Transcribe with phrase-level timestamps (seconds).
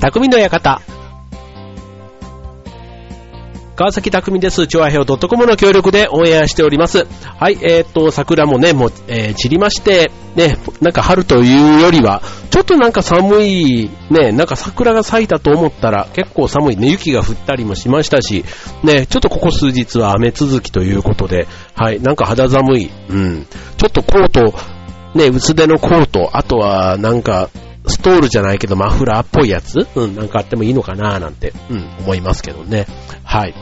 [0.00, 0.80] 匠の館。
[3.76, 4.66] 川崎匠です。
[4.66, 7.06] 調和表 .com の協力でオンエアしております。
[7.38, 18.44] はい、えー、っと、桜もね、もう、えー、散りまして、ね、なんか春というよりは、ちょっとなんか寒い、ね、なんか桜が咲いたと思ったら結構寒いね、雪が降ったりもしましたし、
[18.82, 23.46] ね、ちょっとここ数日は雨続きということで、はい、なんか肌寒い、うん、
[23.76, 24.54] ちょっとコート、
[25.14, 27.50] ね、薄手のコート、あとはなんか、
[27.90, 29.86] ストールじゃないけどマフラーっぽいやつ？
[29.94, 32.86] うん、なんかあってもいいのかななんて、うん、思いますけどね。
[33.24, 33.54] はい。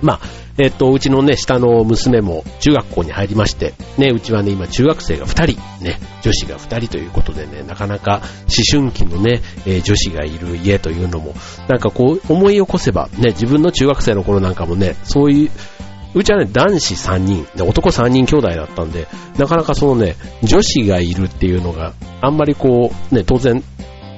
[0.00, 0.20] まあ、
[0.58, 11.34] えっと、うちのね、下の娘も中学校に入りまして、ね、うちはね、今中学生が2人、ね、女子が2人ということでね、なかなか思春期のね、えー女子がいる家というのも、
[11.68, 15.50] なんかこう、思い起こせば、ね、自分の中学生の頃なんかもね、そういう、
[16.14, 23.62] うちはね、男子3人、男3人兄弟だったんで、なかなかそのね、女子がいるっていうのがあんまりこう、ね、当然、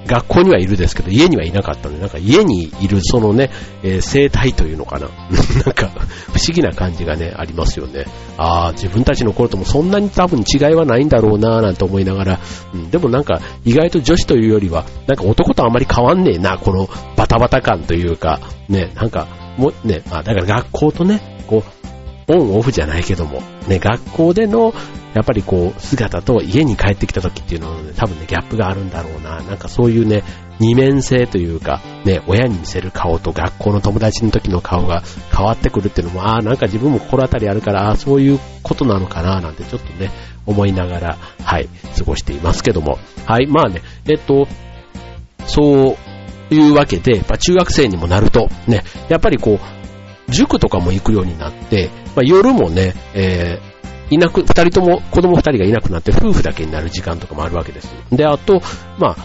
[0.07, 3.51] 学校にはいるですけど、家にはいなかったんで、なんか家にいるそのね、
[3.83, 5.09] えー生態というのかな。
[5.65, 5.89] なんか、
[6.33, 8.07] 不思議な感じがね、ありますよね。
[8.37, 12.41] ああ、自分たちの頃ともそんなに多分違いはないんだろうなぁなんて思いながら、
[12.75, 19.29] うん、でもなんか、意外と女子というよりは、なんか男とあまり変わんねえな、このバタバタ感というか、ね、なんか、
[19.61, 21.63] もね、まあだから学校とね、こ
[22.29, 24.73] う、オンオフじゃないけども、ね、学校での、
[25.15, 29.43] やっぱりこう、姿と家に帰ってきた時っていうのはね、多分ね、ギャップがあるんだろうな。
[29.43, 30.23] なんかそういうね、
[30.61, 35.03] 二面性というか、ね、親に見せる顔と学校の友達の時の顔が
[35.35, 40.11] 変わってくるっていうのも、ああ、なんか自分も心当たりあるから、ああ、そういうことなのかな、なんてちょっとね、
[40.47, 42.99] 思いながら、はい、過ごしていますけども。
[43.27, 44.47] はい、まあね、えっと、
[45.47, 46.10] そう
[46.55, 53.71] いうわけで、やっぱ中学生にもなると、ね、やっぱりこう、塾とかも行くようになって、まあ、夜もね、えー
[54.11, 57.95] いなく、二人とも、子供二人がいなくなって夫婦だけになる時間とかもあるわけです。
[58.11, 58.61] で、あと、
[58.99, 59.17] まあ、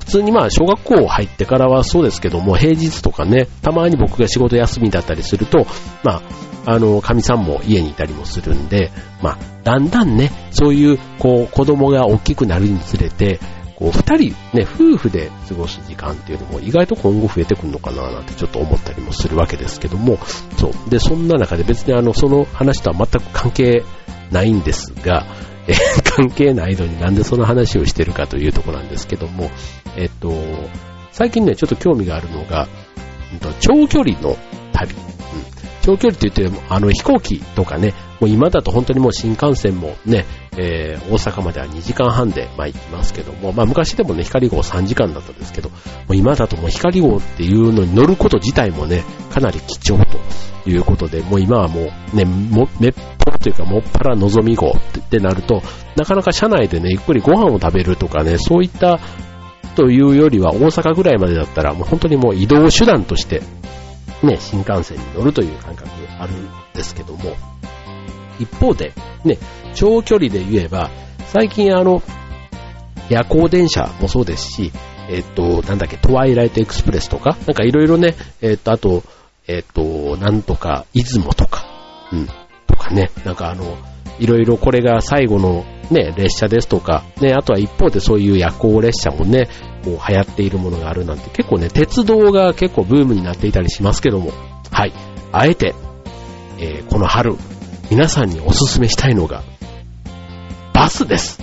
[0.00, 5.66] 普通にまあ、小学校入ってからはそうですけども、平日とかね、たまに僕が仕事休みだったりすると、
[6.02, 6.22] まあ、
[6.66, 8.92] あの、神さんも家にいたりもするんで、
[9.22, 13.40] まあ、だんだんね、そういう、こう、子供が大きくなるにつれて、
[13.82, 20.18] こう、二人、ね、夫婦で過ごす時間っていうのも意外と今後増えてくるのかななんてちょっと思ったりもするわけですけども、
[20.56, 20.90] そう。
[20.90, 23.82] で、そんな中で別にあの、その話とは全く関係
[24.30, 25.26] ないんですが、
[25.66, 25.74] え
[26.08, 29.50] 関係ないのになんでその話をしてるかというところなんですけども、
[29.96, 30.32] えっと、
[31.10, 32.68] 最近ね、ちょっと興味があるのが、
[33.60, 34.36] 長距離の
[34.72, 34.94] 旅。
[34.94, 35.12] うん
[35.82, 40.24] 長距離って言っても、あの飛行機とかね、もう今だと本当にもう新幹線もね、
[40.56, 45.76] えー大阪までは2時間半で、まあ行きますけども、まあ昔でもね、光号3時間だったんですけど、も
[46.10, 55.60] う今だともう光号っていうのに乗ること自体もね、かなり貴重ということで、もう今はもうね、も、めっぽというかもっぱら望み号ってってなると、
[55.96, 59.00] なかなか車内でね、ゆっくりご飯を食べるとかね、そういった
[59.74, 63.42] というよりは大阪ぐらいまでだったらもう本当にもう移動手段として、
[64.22, 65.90] ね、新幹線に乗るという感覚
[66.20, 67.34] あるんですけども、
[68.38, 68.92] 一方で、
[69.24, 69.38] ね、
[69.74, 70.90] 長距離で言えば、
[71.26, 72.02] 最近あの、
[73.08, 74.72] 夜行電車もそうですし、
[75.08, 79.02] えっと、なんだっけ、トワイライトエクスプレスとか、なんかいろいろね、えっと、あと、
[79.46, 81.66] えっと、なんとか、出雲とか、
[82.12, 82.26] うん、
[82.66, 83.76] とかね、なんかあの、
[84.18, 89.48] いろいろこれが最後のね、列車ですとか、ね、あとは一方でそういう夜行列車もね、
[89.84, 94.32] もう流行っているものがあるなんて、結構ね、鉄道が結構ブームになっていたりしますけども、
[94.70, 94.92] はい、
[95.32, 95.74] あえて、
[96.58, 97.36] えーこの春、
[97.92, 99.42] 皆さんにおすすめしたいのが、
[100.72, 101.38] バスです。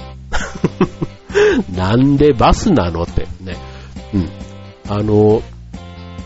[1.78, 3.56] なんでバスなのってね。
[4.16, 4.30] うん。
[4.90, 5.44] あの、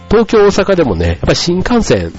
[0.10, 2.14] 東京、大阪でもね、やっぱり新幹線、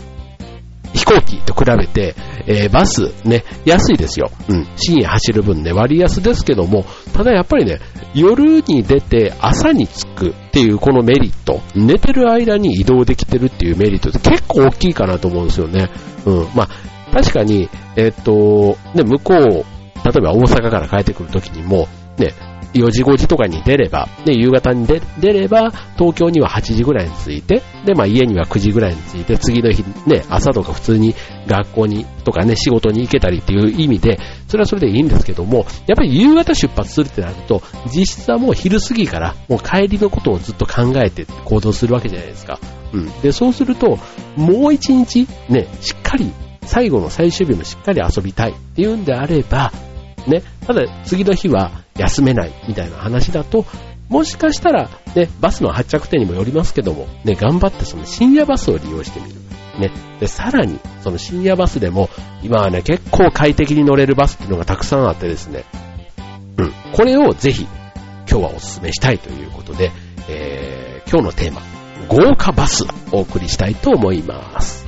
[0.92, 2.14] 飛行機と比べて、
[2.46, 4.30] えーバスね、安いですよ。
[4.50, 4.66] うん。
[4.76, 6.84] 深夜走る分ね、割安ですけども、
[7.14, 7.78] ただやっぱりね、
[8.14, 15.88] 夜に出て朝に着くっていうこのメリット、寝てる間に移動できてるっていうメリットって結構大きいかなと思うんですよね。
[16.26, 16.48] うん。
[16.54, 21.86] まあ、確かに、えっと、ね、向こう、例えば大阪から帰ってくるときにも、
[22.18, 22.34] ね、
[22.74, 31.14] 4時5時とかに出れば、ね、夕方に出出れば、東京には8時ぐらいに着いて、で、まあ家には9時ぐらいに着いて、次の日、ね、朝とか普通に
[31.46, 34.18] 学校に、とかね、仕事に行けたりっていう意味で、
[34.48, 37.62] それはそれでいいんですけども、やっぱり夕方出発するってなると、
[37.94, 42.58] 実質はもう昼過ぎから、もう帰りのことをずっと考えて行動するわけじゃないですか。
[42.92, 43.20] うん。
[43.22, 43.98] で、そうすると、
[44.36, 46.32] もう一日、ね、しっかり、
[46.66, 49.72] 最後の最終日もしっかり遊びたいっていうんであれば、
[50.26, 53.64] ね、ただ次の日は休めないみたいな話だと、
[54.08, 59.34] もしかしたら、ね、バスの発着点にもよりますけども、ね、頑張ってその深夜バスを利用してみる。
[59.78, 59.90] ね、
[60.20, 62.08] で、さらに、その深夜バスでも、
[62.42, 65.64] 今はね、結構快適に乗れるバスっていうのがたくさんあってですね、
[66.58, 67.66] うん、これをぜひ、
[68.30, 69.90] 今日はお勧めしたいということで、
[70.28, 71.62] えー、今日のテーマ、
[72.08, 74.83] 豪華バスお送りしたいと思います。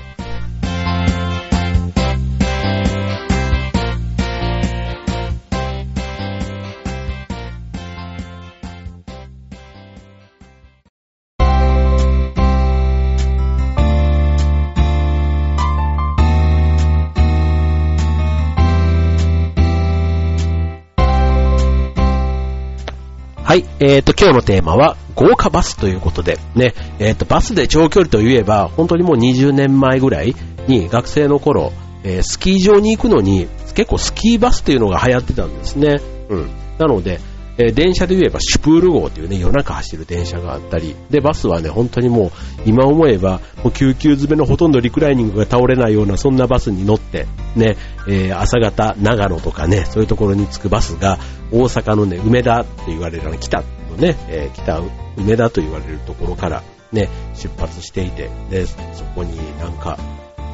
[23.57, 30.35] はい、えっ、ー、と、今日のテーマは、豪華バスということで、ね、えっ、ー、と、バスで長距離といえば、本当にもう20年前ぐらい
[30.69, 31.73] に学生の頃、
[32.05, 36.03] えー、スキー場に行くのに、結構スキーバスというのが流行ってたんですね。
[36.29, 36.51] うん。
[36.79, 37.19] なので、
[37.59, 42.31] え、電車で言えばシュプール号というね、夜中走る電車があったり、で、バスはね、本当にもう、
[42.67, 47.77] 今思えば、もう救急詰めのほとんどリクライニングが倒れないような、そんなバスに乗って、ね、
[48.09, 51.19] えー、朝方、長野とかね、そういうところに着くバスが、
[51.51, 54.83] 大阪のね、梅田って言われるの、北のね、えー、北
[55.17, 56.63] 梅田と言われるところから、
[56.93, 58.77] ね、出発していて、で、そ
[59.15, 59.99] こになんか、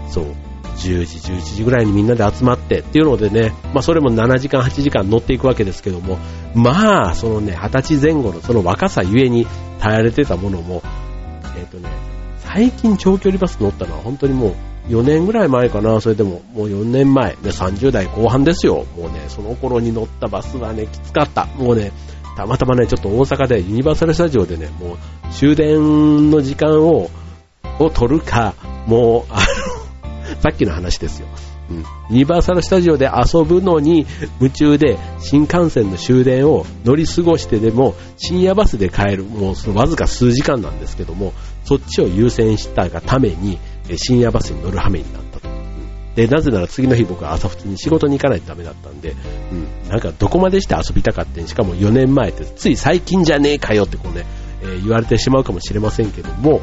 [0.09, 0.27] そう、
[0.77, 6.19] 10時、11時ぐらいにみんなで集まってっていうのでね、まあそれも7時間、8時間乗っていくわけですけども、
[6.55, 9.47] まあ、そのね、20歳前後のその若さゆえに
[9.81, 10.83] 耐えられてたものも、
[11.57, 11.89] えっ、ー、とね、
[12.39, 14.55] 最近長距離バス乗ったのは本当にもう
[14.89, 18.85] 4年ぐらい前かな、それでももう4年前、ね、30代後半ですよ。
[18.97, 21.47] もうね、その頃に乗ったバスはね、きつかった。
[21.57, 21.93] もうね、
[22.37, 24.99] たまたまね、ちょっと大阪でユニバーサルスタジオでね、もう
[25.33, 27.11] 終電の時間を、
[27.79, 28.55] を取るか、
[28.87, 29.43] もう、あの、
[30.43, 31.29] さっきの話ですよ。
[32.11, 34.07] ユニバーサルスタジオで遊ぶのに
[34.41, 41.33] 夢中で新幹線の終電を乗り過ごしてでも深夜バスで帰る、もうそのわずか数時間なんですけども、
[41.65, 43.59] そっちを優先したがために
[43.97, 45.49] 深夜バスに乗る羽目になったと。
[46.15, 49.15] で、なぜなら次の日僕は朝普通に仕事に行かないとダメだったんで、
[49.51, 54.27] うん、なんかどこまでして遊びたかってしかも4年前って、つい最近じゃねえかよってこうね、
[54.63, 56.61] えー、言われてしまうかもしれませんけども、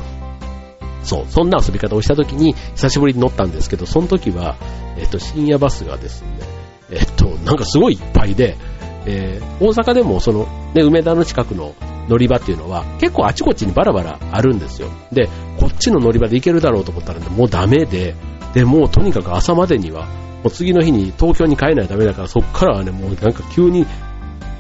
[1.04, 4.58] そう、そんな遊び方をした時に久しぶりに乗ったんですけど、その時は、
[5.00, 6.30] えっ、と、深夜バスがですね、
[6.92, 8.58] えっ、と、なんかすごいいっぱいで、
[9.06, 11.74] えー、大阪でもその、ね、梅田の近くの
[12.08, 14.90] 乗り場っていうのは結構あちこちにバラバラあるんですよ。
[15.12, 15.28] で、
[15.60, 18.16] こっちの乗り場で行けるだろうと思ったら、ね、もうダメで、
[18.54, 23.86] で、もうとにかく朝までには、もう次の日に東京に帰らないとダメだから、そっからはね、もうなんか急に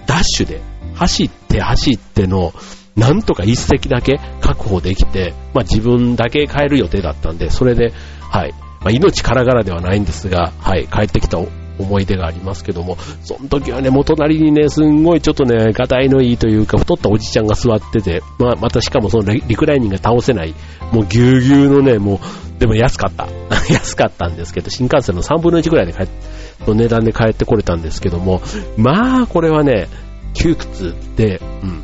[0.05, 0.61] ダッシュで
[0.95, 2.53] 走って走っての、
[2.95, 11.39] なんとか一席だけ確保できて、まあ自分だけ帰る予定だったんで、それで、はい、まあ、命からがらではないんですが、はい、帰ってきた
[11.79, 20.53] 思い出がありますけども、その時はね、もう隣にね、すんごいちょっとね、がたいのいいというか、太ったおじちゃんが座ってて、まあ、またしかもそのリクライニングが倒せない、
[20.91, 23.27] もうぎゅうぎゅうのね、もう、でも安かった。
[23.71, 26.07] 安かったんですけど、新幹線の3分の1ぐらいで帰
[26.67, 28.41] の値段で帰ってこれたんですけども、
[28.77, 29.87] まあ、これはね、
[30.33, 31.83] 窮屈で、うん。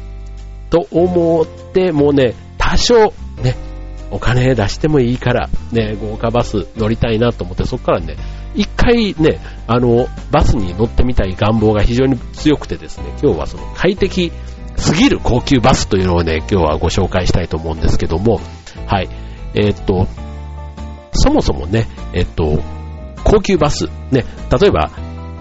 [0.70, 3.56] と思って、もうね、多少、ね、
[4.16, 8.16] お金出してもいいから、ね、豪華バス乗りたいなと思って、そこからね、
[8.56, 14.32] 一回ね、あの、バスに乗ってみたい願望が非常に強くてですね、今日はその快適
[14.78, 18.40] すぎる高級バスというのをね、今日はご紹介したいと思うんですけども、
[18.88, 19.10] はい。
[19.54, 20.08] えー、っと、
[21.12, 22.62] そもそもね、えっと、
[23.26, 24.24] 高級バス、ね、
[24.62, 24.92] 例えば、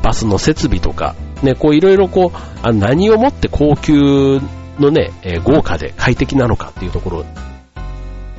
[0.03, 4.41] バスの設備とか、ね、こういろいろこう、あ何をもって高級
[4.81, 7.25] のね、えー、豪華で快適なのかっていうところ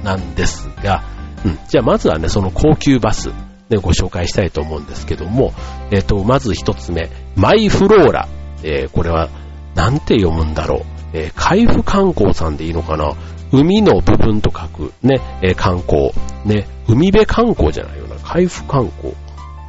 [0.05, 1.03] なんですが、
[1.43, 3.29] うん、じゃあまずはね、その高級バス、
[3.69, 5.53] ね、ご紹介したいと思うんですけども、
[5.91, 8.27] えっ、ー、と、まず一つ目、マイフローラ。
[8.63, 9.29] えー、これは、
[9.75, 10.81] なんて読むんだろう。
[11.13, 13.13] えー、海部観光さんでいいのかな
[13.51, 16.11] 海の部分と書く、ね、えー、観光。
[16.45, 18.15] ね、海辺観光じゃないよな。
[18.23, 19.13] 海部観光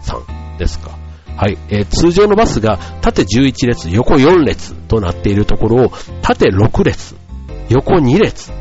[0.03, 0.99] さんですか。
[1.37, 7.15] はい、えー、通常のバスが縦11列、横4列となっているところを縦6列、
[7.69, 8.53] 横2列。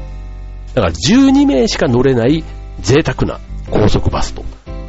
[0.75, 2.43] だから12名しか乗れない
[2.81, 3.39] 贅沢な
[3.71, 4.43] 高速バスと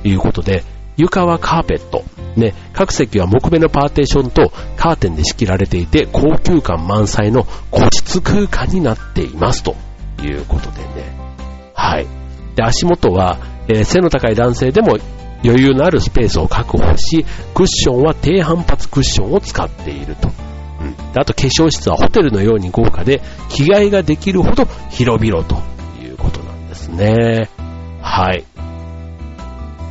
[0.04, 0.64] いうことで、
[0.96, 2.02] 床はカーペット、
[2.36, 9.76] ね、各席は木目のパーテーションとカーテンで仕切られていて、高級感満載の個室空間になっていますと
[10.22, 11.16] いうことでね。
[11.74, 12.06] はい。
[12.56, 13.38] で、足元は、
[13.68, 14.96] えー、背の高い男性でも
[15.44, 17.24] 余裕のあるスペースを確保し、
[17.54, 20.28] クッションは低反発クッションを使っていると。
[20.80, 25.75] うん、あと化粧室はホテルのように豪華で、着替えができるほど広々と
[26.86, 27.48] ですね。
[28.00, 28.44] はい。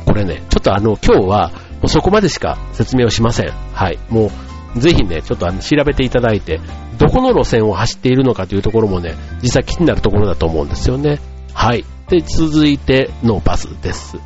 [0.06, 3.50] これね、ちょっとあの、今日は、もうそこまでしか説明をしません。
[3.50, 3.98] はい。
[4.08, 4.30] も
[4.74, 6.60] う、ぜひね、ちょっとあの、調べていただいて、
[6.98, 11.18] どこの路線を走っているのかというところもね、実際気になるところだと思うんですよね。
[11.52, 11.84] はい。
[12.08, 14.18] で、続いてのバスです。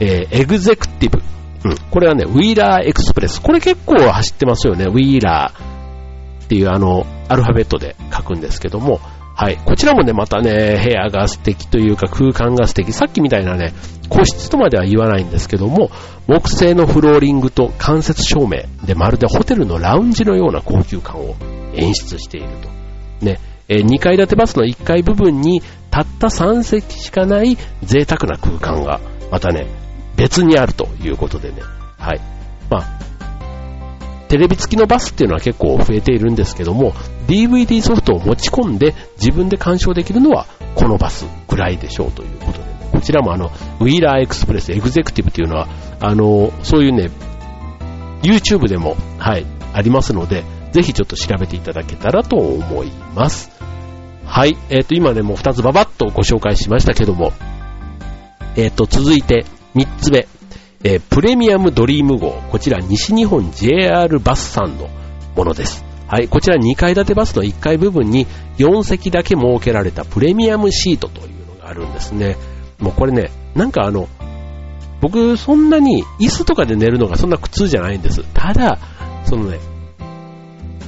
[0.00, 1.22] えー、エグゼクティブ。
[1.64, 1.76] うん。
[1.90, 3.40] これはね、ウィーラーエクスプレス。
[3.40, 4.84] これ結構走ってますよね。
[4.84, 9.00] ウィーラーっていうあの、アルファベットで書くんですけども、
[9.40, 9.56] はい。
[9.64, 12.92] こちらもね、またね、部屋が素敵というか空間が素敵。
[12.92, 13.72] さっきみたいなね、
[14.08, 15.92] 個室とまでは言わないんですけども、
[16.26, 21.36] 木製のフローリングと間接照明でまるでホテルのラウンジのような高級感を
[21.76, 22.48] 演出している
[23.20, 23.24] と。
[23.24, 29.68] ね、え、2階建てバスの1階部分にたった3席しかない贅沢な空間が、またね、
[30.16, 31.62] 別にあるということでね、
[31.96, 32.20] はい。
[32.70, 32.98] まあ、
[34.28, 36.92] テレビ付きのバスっていうのは結構増えているんですけども、
[37.26, 43.46] DVD ソフトを持ち込んで自分で鑑賞できるのはこのバスぐらいでしょうということで、こちらもあの、
[43.80, 45.68] ウィーラーエクスプレスエグゼクティブっていうのは、
[46.00, 47.10] あの、そういうね、
[48.22, 53.50] YouTube でも、はい、ありますので、ぜひちょっと調べていただけたらと思います。
[54.26, 57.32] はい、えっ、ー、と、今ね、もう2つババッとご紹介しましたけども、
[58.56, 60.26] えっ、ー、と、続いて3つ目。
[60.84, 62.40] えー、プレミアムドリーム号。
[62.50, 64.88] こちら西日本 JR バスさんの
[65.34, 65.84] ものです。
[66.06, 68.26] はい、こちら2階建てバスの1階部分に
[68.58, 72.36] 4席だけ設けられたプレミアムシートというのがあるんですね。
[72.78, 74.08] もうこれね、なんかあの、
[75.00, 78.24] 僕そんなに椅子とかで寝るのがそんな苦痛じゃないんです。
[78.32, 78.78] ただ、
[79.24, 79.58] そのね、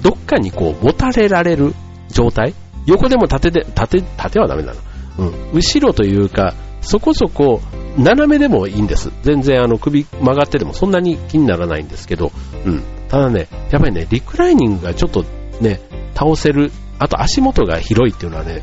[0.02, 1.74] どっかにこう持たれられる
[2.08, 2.54] 状態
[2.86, 4.80] 横でも縦で、縦、縦はダメだな。
[5.18, 5.34] うん。
[5.52, 7.60] 後ろというか、そこそこ
[7.96, 9.10] 斜めでもいいんです。
[9.22, 12.32] 全然あの首曲がっててもそんなに気にならないんですけど、
[12.64, 12.82] うん。
[13.08, 15.24] ただね、やっぱりね、リクライニングがちょっと
[15.60, 15.80] ね、
[16.14, 18.62] 倒せる、あと足元が広いっていうのはね、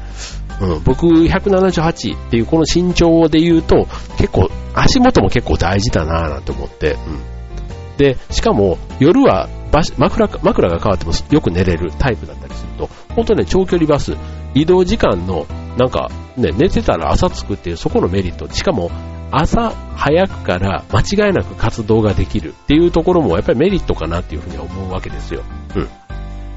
[0.61, 7.97] うん、僕178っていうこの身長で言うと、結構、足元も結構大事だなぁなんて思って、うん。
[7.97, 14.15] で、しかも夜は枕枕が変わってもよく寝れるタイプだったりすると、本当ね、長距離バス、
[14.53, 15.45] 移動時間の、
[15.77, 18.89] なんか、ね、寝てたら朝着くっていうそこのメリット、しかも、
[19.31, 25.43] 朝早くから間違いなく活動ができるっていうところもやっぱりメリットかなっていうふうに思うわけですよ。
[25.75, 25.87] うん。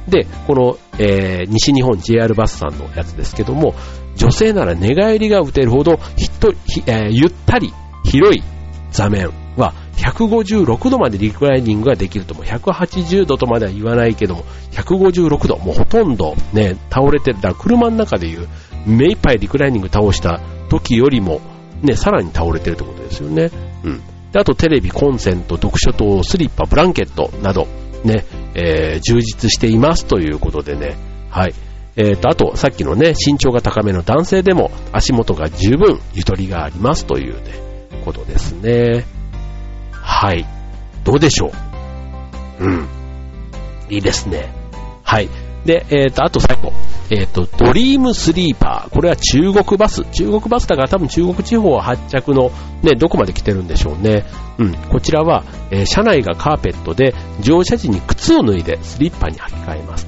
[0.09, 3.75] で、この、えー、西日本 JR バスさんのやつですけども、
[4.17, 7.73] 女性なら寝返りが打てるほどひっとひ、えー、ゆったり
[8.05, 8.43] 広い
[8.91, 18.49] 座面は156度までリクライニングができるとも、180度とまでは言わないけども、156度、もうほとんどね、倒れてる、だから車の中でいう
[18.87, 21.41] 目いっぱいリクライニング倒した時よりも、
[21.83, 23.51] ね、さらに倒れてるってことですよね。
[23.85, 24.03] うん。
[24.33, 27.67] で、あとテレビ、コンセント、読書灯、スリッパ、ブランケットなど、
[28.05, 30.97] ね、えー、充実していますということでね、
[31.31, 31.55] はい。
[31.97, 39.05] えーと、あと、さっきのね、身長が高めの男性でも足元が十分ゆとりがありますというね、ことですね。
[39.91, 40.47] はい。
[41.05, 41.53] どうでしょ
[42.61, 42.65] う？
[42.65, 42.89] うん。
[43.91, 44.53] いいですね。
[45.03, 45.29] はい。
[45.65, 46.73] で、えっ、ー、と、あと最後。
[47.11, 48.90] えっ、ー、と、ドリームスリーパー。
[48.90, 50.05] これは中国バス。
[50.12, 52.52] 中国バスだから多分中国地方発着の
[52.83, 54.25] ね、どこまで来てるんでしょうね。
[54.59, 54.75] うん。
[54.75, 60.07] こちらは、えー、車内がカーペットで、乗車時に靴を脱いでスリッパに履き替えます。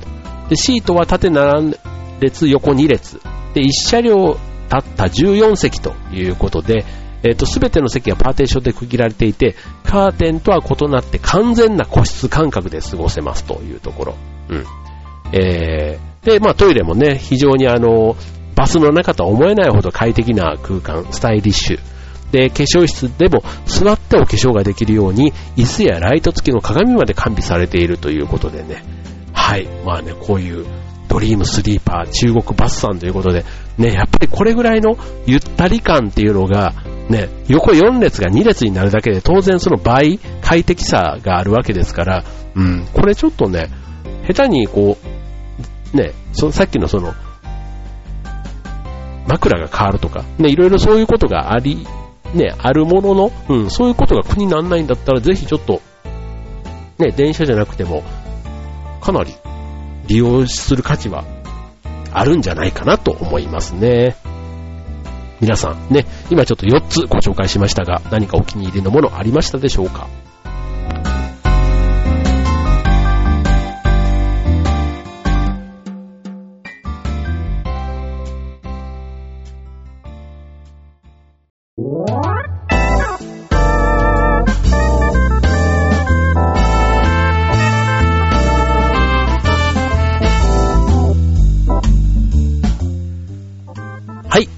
[0.49, 1.76] で、シートは縦7
[2.21, 3.21] 列、横2列。
[3.54, 4.38] で、1車両
[4.73, 6.85] 立った14席ということで、
[7.25, 14.14] えっ、ー、と、すべての席がパーテーションで区切られていて、カーテンとは異なって完全な個室感覚で過ごせますというところ。
[14.49, 14.64] うん。
[15.32, 18.17] えー、で、まあトイレもね、非常にあの、
[18.55, 21.81] バスの中とは思えないほど快適な空間、スタイリッシュ。
[22.33, 28.85] で、化粧室でも座ってお化粧ができるように、椅子やライト付きの鏡まで完備されているということでね。
[29.33, 29.67] はい。
[29.85, 30.64] まあね、こういう
[31.09, 33.45] ドリームスリーパー、中国バスさんということで、
[33.76, 36.73] ね、やっぱりこれぐらいのゆったり感っていうのが、
[37.11, 42.25] ね、横4列が2列になるだけで当然その倍快適さがあるわけですから、
[42.55, 43.69] うん、これちょっとね、
[44.26, 45.12] 下手にこう、
[45.92, 47.14] ね、そさっきのその、
[49.26, 51.87] 枕が変わるとか、ね、いろいろそういうことがあり、
[52.34, 55.80] ね、あるものの、うん、そういうことが苦にならないんだったら、ぜひちょっと、
[56.99, 58.02] ね、電車じゃなくても、
[59.00, 59.34] かなり
[60.06, 61.25] 利用する価値は
[62.12, 64.16] あるんじゃないかなと思いますね。
[65.40, 70.08] 皆さんね、今ちょっと4つご紹介しましたが、何かお気に入りのものありましたでしょうか？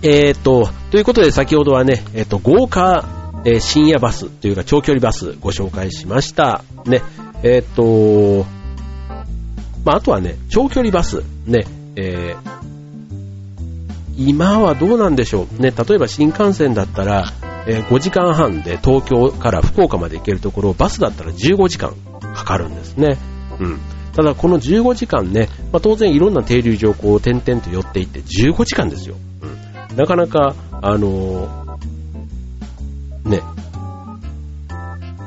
[0.06, 6.62] えーと、ということで先ほどはね、えっ、と、豪華、え、深夜バスというか長距離バスご紹介しました。
[6.84, 7.00] ね、
[7.42, 8.44] えっ、と、
[9.82, 12.37] まあ、あとはね、長距離バス、ね、え、
[14.18, 15.62] 今はどうなんでしょう。
[15.62, 17.32] ね、例えば新幹線だったら、
[17.66, 21.94] え、5時間半で東京から福岡まで行けるところ、バスだったら15時間
[22.34, 23.16] かかるんですね。
[23.58, 23.80] うん。
[24.14, 29.16] ただこの15時間ね、まあ、当然いろんな停留場こう点々と寄っていって15時間ですよ。
[29.96, 33.42] なかなか、あのー、ね、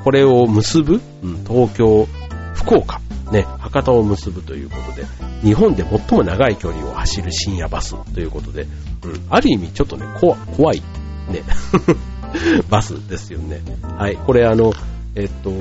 [0.03, 2.07] これを結ぶ、うん、東京、
[2.53, 5.05] 福岡、ね、博多を結ぶということで、
[5.41, 8.69] 日本で最も長い距離を走る深夜バスということで、うん、
[9.29, 11.43] ある意味ちょっとね、怖怖い、ね、
[12.69, 13.61] バスですよね。
[13.97, 14.73] はい、これあの、
[15.15, 15.51] えっと、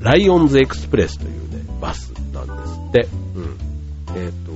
[0.00, 3.08] ライオンズエクスプレスというね、バスなんですって。
[3.34, 3.68] うん。
[4.16, 4.47] えっと、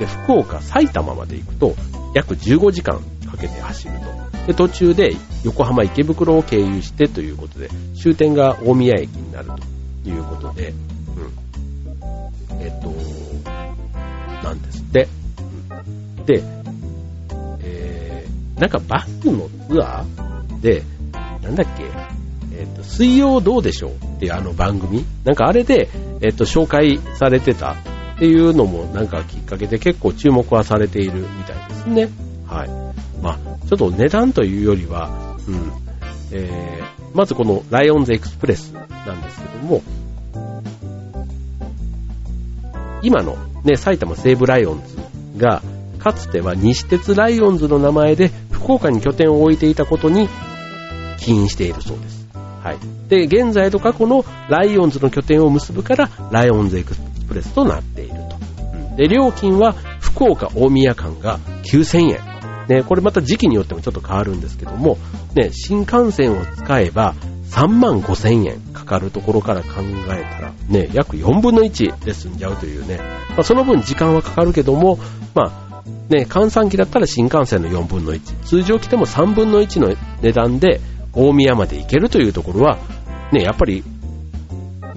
[0.00, 1.74] で、福岡、埼玉まで行くと、
[2.14, 3.94] 約15時間かけて走る
[4.32, 4.46] と。
[4.46, 5.14] で、途中で
[5.44, 9.50] 横浜池袋を経由してということで、終点が大宮駅になる
[10.02, 12.62] ということで、うん。
[12.62, 12.90] えっと、
[14.42, 15.06] なんですって。
[16.18, 16.42] うん、で、
[17.62, 20.82] えー、なんかバスのツアーで、
[21.42, 21.84] なんだっけ、
[22.58, 25.04] えっ、と、水曜どうでしょうっていうあの番組？
[25.24, 25.90] なんかあれで、
[26.22, 27.76] えっ、と、紹介されてた
[28.20, 32.10] っていうのもなんかきっかけで結構注目はされているみたいですね。
[32.46, 32.68] はい。
[33.22, 35.72] まあ、ちょっと値段というよりは、うん、
[36.30, 39.82] えー、まずこのライオンズエクスプレスなんですけども、
[43.02, 45.62] 今のね、埼玉西武ライオンズが、
[45.98, 50.28] かつては西鉄ライオンズの名前で福岡に拠点を置いていたことに
[51.16, 52.28] 起因しているそうです。
[52.34, 52.78] はい。
[53.08, 58.36] で、現在と過去のライオンズの拠点を結ぶから、ライオンズエクスプレスプレスとなっていると。
[58.90, 62.18] うん、で、料金は福岡大宮間が9000円。
[62.68, 64.98] ね、これまた時期によってもちょっと変わるんですけども、
[65.34, 67.14] ね、新幹線を使えば
[67.50, 69.82] 3万5千円かかるところから考
[70.12, 72.98] えたら、ね、約4分の1で済んじゃうというね、
[73.30, 74.98] まあ、その分時間はかかるけども、
[75.34, 80.80] まあ、ね、換算機だったら新幹線の4分の1、通常機でも3分の1の値段で
[81.12, 82.78] 大宮まで行けるというところは、
[83.32, 83.82] ね、やっぱり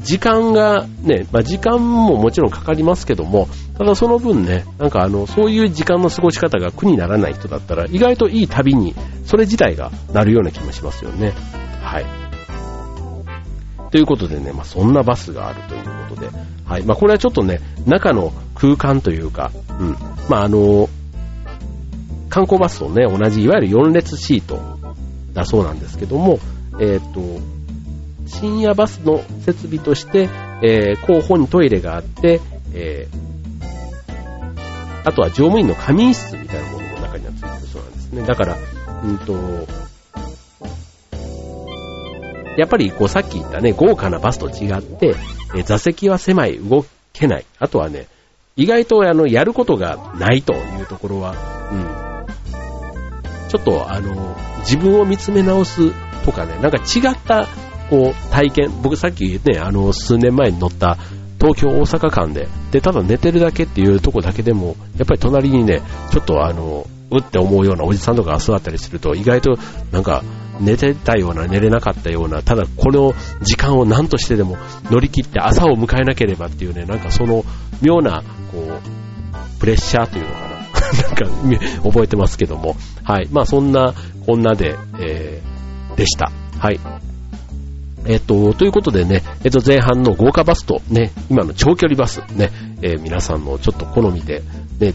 [0.03, 8.93] 時間がね、まあ、時間ももちろんかかりますけども、ただその分ね、なんかあの、そういう時間の過ごし方が苦にならない人だったら、意外といい旅に、
[9.25, 11.33] それ自体がなるような気もしますよね。
[11.81, 12.05] はい。
[13.91, 16.29] ということでね、まあ、そんなバスがあるということで、
[16.65, 16.83] はい。
[16.83, 19.97] まあ、これはちょっとね、中の空間というか、うん。
[20.29, 20.89] まあ、あの、
[22.29, 24.59] 観光バスとね、同じ、いわゆる4列シート
[25.33, 26.39] だそうなんですけども、
[26.79, 27.39] えっ、ー、と、
[28.39, 30.29] 深夜バスの設備として、
[30.61, 32.41] えー、後方にトイレがあって、
[32.73, 38.23] えー、あとは乗務員の仮眠室みたいなものの中にはついてるそうなんですね。
[38.23, 38.57] だから、
[39.03, 39.33] うんと、
[42.57, 45.15] やっぱりこうさっき言ったね、豪華なバスと違って、
[45.55, 47.45] えー、座席は狭い、動けない。
[47.59, 48.07] あとはね、
[48.55, 51.35] 意外とあの、やることがないというところは、
[51.71, 55.91] うん、ちょっとあの、自分を見つめ直す
[56.25, 57.47] とかね、なんか違った
[57.89, 60.97] こう、体験、僕さっきね、あの、数年前に乗った
[61.39, 69.57] 東京大阪間で、で、ただ寝てるだけっていうとこだけでも、やっぱり隣にね、ちょっとあの、うって思うようなおじさんとかが座ったりすると、意外と
[69.91, 70.23] なんか、
[70.59, 74.57] 寝てたような、寝れなかったような、ただこの時間を何としてでも
[74.89, 77.43] 乗り切って朝を迎えなければっていうね、なんかその
[77.81, 80.53] 妙な、こう、プレッシャーというのかな。
[80.93, 82.75] なんか、覚えてますけども。
[83.03, 83.27] はい。
[83.31, 83.93] まあそんな、
[84.25, 86.31] こんなで、えー、でした。
[86.59, 86.79] はい。
[88.05, 94.41] えっと、ということでね、えっと、前半の豪華バスとね、今の長距離バスね、えー、皆さんのちょっと好みで、
[94.79, 94.93] ね、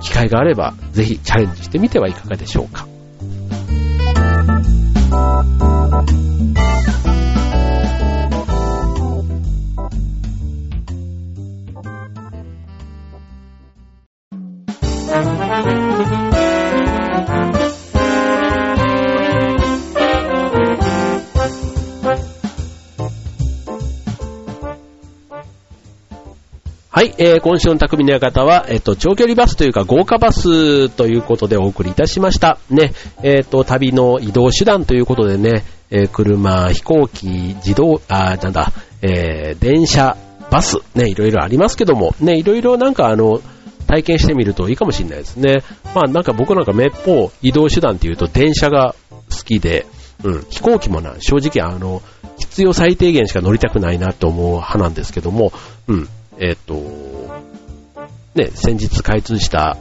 [0.00, 2.86] 機会があれば、ぜひチャレンジしてみてはいかがでしょうか。
[27.02, 32.60] はい、えー、今週の匠の館は、えっ、と、長距離バスというか豪華バスということでお送りいたしました。
[32.70, 32.92] ね、
[33.24, 40.16] えっ、と、旅の移動手段ということでね、えー、車、飛行機、自動、あ、なんだ、えー、電車、
[40.52, 43.40] バス、ね、いろいろありますけども、ね、いろいろなんかあの、
[43.88, 45.64] 体験してみるといいかもしれないですね。
[45.96, 48.94] まあなんか僕なんかめっぽう移動手段っていうと電車が
[49.28, 49.86] 好きで、
[50.22, 52.00] うん、飛行機もな、正直あの、
[52.38, 55.52] 必要最低限しか乗りたくないなと思う派なんですけども、
[55.88, 56.08] うん、
[56.42, 56.74] えっ、と、
[58.34, 59.76] ね、先日開通した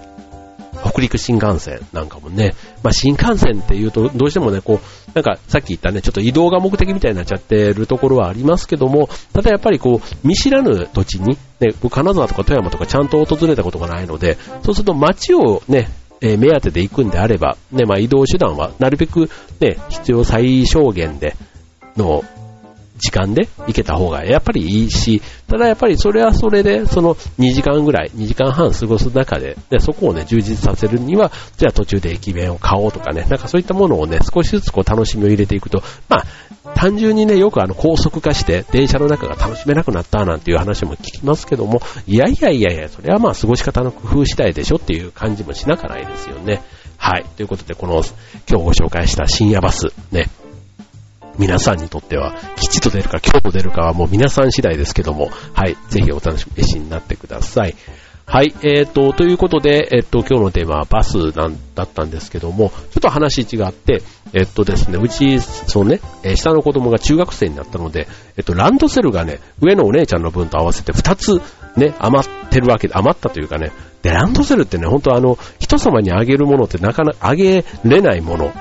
[0.84, 15.90] 北陸新幹線なんかもね、まあ、新幹線っていうとどうしてもね、こう、なんかさっき言ったね、ちょっと移動が目的みたいになっちゃってるところはありますけども、ただやっぱりこう、見知らぬ土地に、ね、金沢とか富山とかちゃんと訪れたことがないので、そうすると街をね、
[16.22, 21.36] えー、目当てで行くんであれば、ね、まあ移動手段はなるべくね、必要最小限で
[21.98, 22.24] の
[23.02, 36.26] 時間で行けた方がやっぱりいいし、ただやっぱりそれはそれで、その2時間ぐらい、2時間半過ごす中で、でそこをね、充実させるには、じゃあ途中で駅弁を買おうとかね、なんかそういったものをね、少しずつこう楽しみを入れていくと、まあ、
[36.76, 46.62] 単純にね、よくあの高速化して電車の中が楽しめなくなったなんていう話も聞きますけども、いやいやいやいや、それはまあ過ごし方の工夫次第でしょっていう感じもしなかないですよね。
[46.98, 47.26] はい。
[47.36, 48.04] ということで、この
[48.48, 50.30] 今日ご紹介した深夜バス、ね、
[51.38, 57.76] 皆さんにとっては、吉と出るか今日と出るかはもう皆さん次第ですけども、はい、ぜひお楽しみになってください。
[58.26, 71.42] はい、えーと、ということで、えっ、と、今日のテーマはバスなんだったんですけども、ちょっと話違って、えっとですね、うち、そのね、え下の子供が中学生になったので、えっと、ランドセルがね、上のお姉ちゃんの分と合わせて2つ
[71.76, 78.54] ね、余ってるわけで、余ったというかね、で、ランドセルってね、本当あの、人様にあげるものってなかなかあげれないもの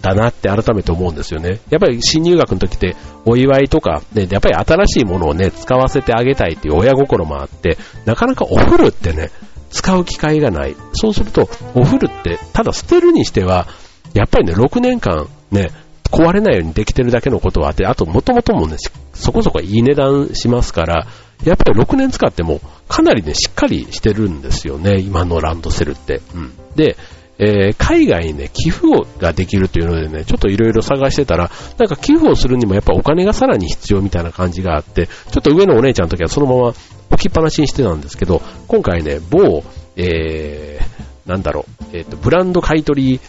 [0.00, 1.60] だなって改めて思うんですよね。
[1.70, 9.30] やっぱり新入学の時ってお祝いとか、ね、やっぱり新しいものをね、使わせてあげたいっていう親心もあって、なかなかお風呂ってね、
[9.70, 10.76] 使う機会がない。
[10.92, 13.66] そうすると、お風呂って、ただ捨てるにしては、
[14.14, 15.70] やっぱりね、6年間ね、
[16.10, 18.76] 壊れないようにできてるだけのことはあって、あと元々もね、
[19.12, 21.06] そこそこいい値段しますから、
[21.44, 26.20] やっぱり6年使ってもかなりね、しっかりしてるんですよね、今のランドセルって。
[26.34, 26.52] うん。
[26.74, 26.96] で、
[27.38, 36.74] えー、海外にね、寄付をができるというのでね、ちょっといろいろ探してたら、なんか寄付をするにもやっぱお金がさらに必要みたいな感じがあって、ちょっと上のお姉ちゃんの時はそのまま
[37.10, 39.62] 置きっぱなしにしてたんですけど、今回ね、某、
[39.96, 43.20] えー、なんだろう、えっ、ー、と、ブランド買取、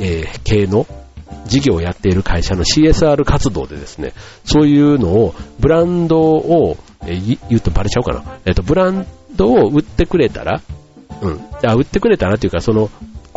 [0.00, 0.86] えー、系の
[1.46, 4.12] 事業をやっている会社の CSR 活動でですね、
[4.44, 8.38] そういうのを、ブランドを、えー、言うとバレちゃうかな。
[8.44, 10.60] えっ、ー、と、ブランドを売ってくれたら、
[11.20, 11.40] うん。
[11.64, 12.90] あ、売ってくれたらっていうか、その、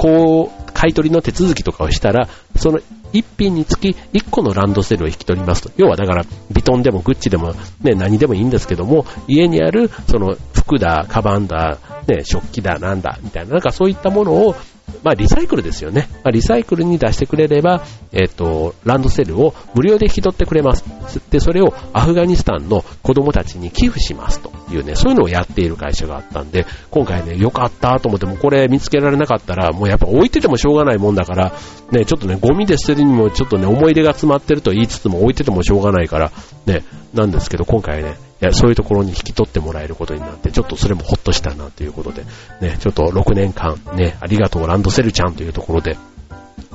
[0.06, 2.78] こう、買い取りの手続きとかをしたら、その
[3.12, 5.72] 1品につき1個のランドセルを引き取りますと。
[5.78, 14.56] 要はだから、ビトンでもグッチでもね、何でもいいんですけども、家にある、その服だ、カバンだ、ね、食器だ、なんだ、みたいな、なんかそういったものを
[15.04, 16.08] まあ、リサイクルですよね。
[16.24, 20.84] まあ、リサイクルに出してくれれば、えっ、と、ランドセルを無料で引き取ってくれます。
[21.30, 31.54] で、それをアフガニスタンの子供たちに寄付しますというね、そういうのをやっている会社があったんで、今回ね、よかったと思っても、これ見つけられなかったら、もうやっぱ置いててもしょうがないもんだから、
[31.92, 36.32] ね、ちょっとね、ゴミで捨てるにもちょっとね、思い出が詰まってると言いつつも置いててもしょうがないから、
[36.66, 38.16] ね、なんですけど、今回ね、
[38.52, 42.24] そういうところに引き取ってもらえることになって、ちょっとそれもほっとしたなということで、
[42.62, 45.98] ね、ちょっと6年間、ね、ありがとうランドセルちゃんというところで、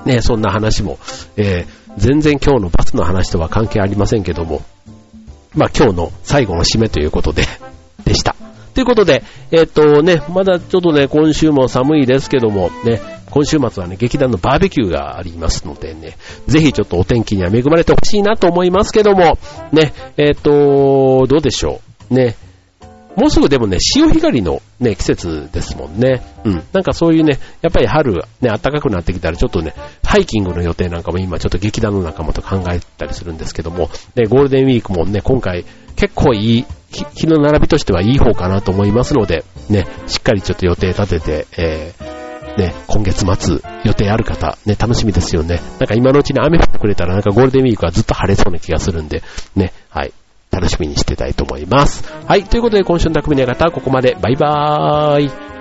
[0.04, 0.98] ね、そんな話も、
[1.36, 4.62] えー、全然今日のバスの話とは関係ありませんけども、
[5.54, 7.44] まあ今日の最後の締めということで、
[8.04, 8.39] でした。
[8.74, 19.38] ということで、えっ、とね、まだちょっとね、今週も寒いですけども、ね、今週末はね、劇団のバーベキューがありますのでね、ぜひちょっとお天気には恵まれてほしいなと思いますけども、
[19.72, 21.80] ね、えっ、と、どうでしょ
[22.10, 22.14] う。
[22.14, 22.36] ね、
[23.16, 26.22] もうすぐでもね、潮干狩りのね、季節ですもんね。
[26.44, 26.62] うん。
[26.72, 35.64] なんかそういうね、やっぱり春、ね、暖かくなってきたらちょっとね、ハイキングの予定なんかも今ちょっと劇団の仲間と考えたりするんですけども、ね、ゴールデンウィークもね、今回
[36.00, 36.64] 結構いい、
[37.14, 45.60] 日の並びとしてはいい方かなと思いますので、ね、しっかりちょっと予定立てて、えー、ね、今月末予定ある方、ね、楽しみですよね。
[45.78, 49.22] なんか今のうちに雨降ってくれたらなんかゴールデンウィークはずっと晴れそうな気がするんで、
[49.54, 50.14] ね、はい。
[50.50, 52.10] 楽しみにしてたいと思います。
[52.26, 52.44] はい。
[52.44, 54.16] ということで今週の匠の方はここまで。
[54.18, 55.59] バイバーイ。